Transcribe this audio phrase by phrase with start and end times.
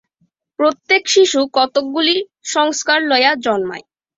[0.59, 2.15] প্রত্যেক শিশু কতকগুলি
[2.45, 3.85] সংস্কার লইয়া জন্মায়।